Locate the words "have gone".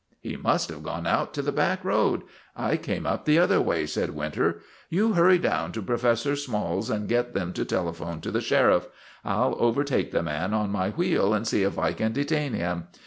0.69-1.05